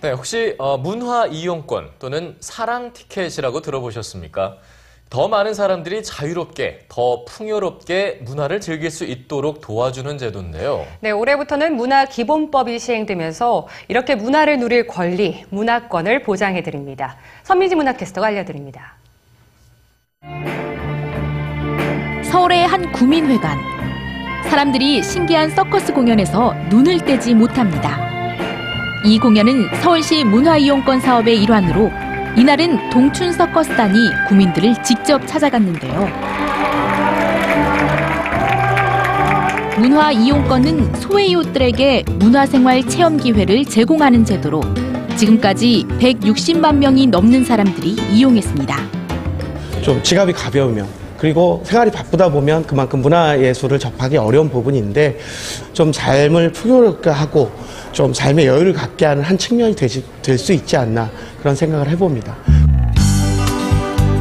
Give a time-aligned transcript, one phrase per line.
[0.00, 4.56] 네, 혹시 어, 문화 이용권 또는 사랑 티켓이라고 들어보셨습니까?
[5.10, 10.86] 더 많은 사람들이 자유롭게, 더 풍요롭게 문화를 즐길 수 있도록 도와주는 제도인데요.
[11.00, 17.16] 네, 올해부터는 문화 기본법이 시행되면서 이렇게 문화를 누릴 권리, 문화권을 보장해 드립니다.
[17.42, 18.94] 선민지 문화캐스터가 알려드립니다.
[22.24, 23.58] 서울의 한 구민회관.
[24.48, 28.19] 사람들이 신기한 서커스 공연에서 눈을 떼지 못합니다.
[29.04, 31.90] 이 공연은 서울시 문화이용권 사업의 일환으로
[32.36, 36.08] 이날은 동춘 서커스단이 구민들을 직접 찾아갔는데요.
[39.78, 44.60] 문화 이용권은 소외이웃들에게 문화생활 체험 기회를 제공하는 제도로
[45.16, 48.76] 지금까지 160만 명이 넘는 사람들이 이용했습니다.
[49.80, 55.18] 좀 지갑이 가벼우면 그리고 생활이 바쁘다 보면 그만큼 문화예술을 접하기 어려운 부분인데
[55.72, 57.50] 좀 삶을 풍요롭게 하고
[57.92, 62.34] 좀 삶의 여유를 갖게 하는 한 측면이 될 수 있지 않나 그런 생각을 해봅니다.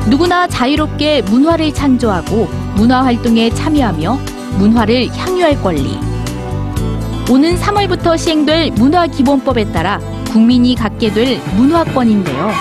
[0.08, 4.20] 누구나 자유롭게 문화를 창조하고 문화 활동에 참여하며
[4.58, 6.00] 문화를 향유할 권리.
[7.30, 10.00] 오는 3월부터 시행될 문화기본법에 따라
[10.32, 12.52] 국민이 갖게 될 문화권인데요.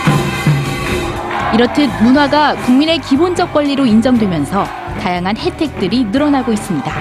[1.55, 4.65] 이렇듯 문화가 국민의 기본적 권리로 인정되면서
[5.01, 6.93] 다양한 혜택들이 늘어나고 있습니다.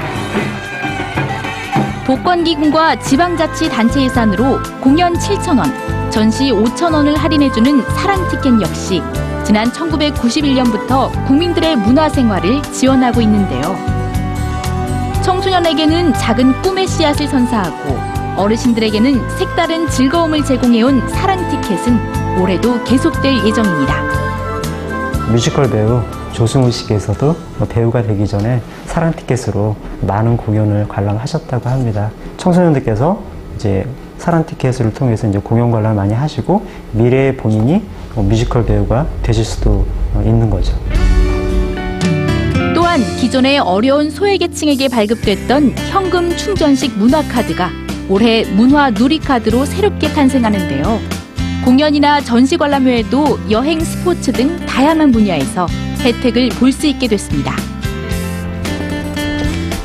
[2.08, 9.02] 복권기금과 지방자치단체 예산으로 공연 7,000원, 전시 5,000원을 할인해주는 사랑티켓 역시
[9.44, 13.76] 지난 1991년부터 국민들의 문화생활을 지원하고 있는데요.
[15.22, 24.04] 청소년에게는 작은 꿈의 씨앗을 선사하고 어르신들에게는 색다른 즐거움을 제공해온 사랑티켓은 올해도 계속될 예정입니다.
[25.30, 26.02] 뮤지컬 배우
[26.38, 27.36] 조승우 씨께서도
[27.68, 32.12] 배우가 되기 전에 사랑 티켓으로 많은 공연을 관람하셨다고 합니다.
[32.38, 33.20] 청소년들께서
[33.56, 33.88] 이제
[34.20, 37.82] 사랑 티켓을 통해서 이제 공연 관람 많이 하시고 미래의 본인이
[38.16, 39.88] 뮤지컬 배우가 되실 수도
[40.24, 40.78] 있는 거죠.
[42.76, 47.72] 또한 기존의 어려운 소외계층에게 발급됐던 현금 충전식 문화카드가
[48.10, 51.00] 올해 문화 누리카드로 새롭게 탄생하는데요.
[51.66, 55.66] 공연이나 전시 관람 외에도 여행, 스포츠 등 다양한 분야에서
[56.02, 57.56] 혜택을 볼 수 있게 됐습니다.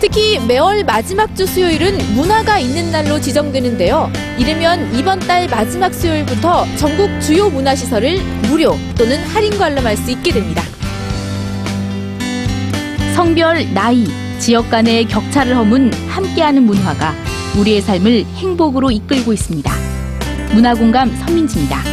[0.00, 4.10] 특히 매월 마지막 주 수요일은 문화가 있는 날로 지정되는데요.
[4.36, 8.18] 이르면 이번 달 마지막 수요일부터 전국 주요 문화시설을
[8.48, 10.62] 무료 또는 할인 관람할 수 있게 됩니다.
[13.14, 14.06] 성별, 나이,
[14.40, 17.14] 지역 간의 격차를 허문 함께하는 문화가
[17.58, 19.72] 우리의 삶을 행복으로 이끌고 있습니다.
[20.52, 21.91] 문화공감 선민지입니다.